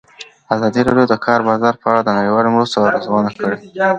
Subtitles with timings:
[0.53, 3.57] ازادي راډیو د د کار بازار په اړه د نړیوالو مرستو ارزونه کړې.